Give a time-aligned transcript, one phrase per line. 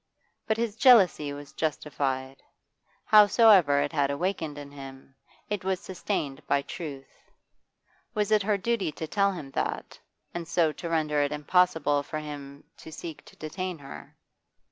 [0.47, 2.41] But his jealousy was justified;
[3.05, 5.13] howsoever it had awakened in him,
[5.47, 7.29] it was sustained by truth.
[8.15, 9.99] Was it her duty to tell him that,
[10.33, 14.17] and so to render it impossible for him to seek to detain her?